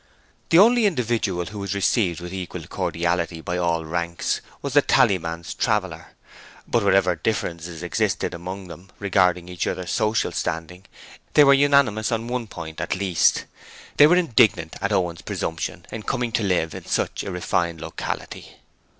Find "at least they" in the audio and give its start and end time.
12.81-14.07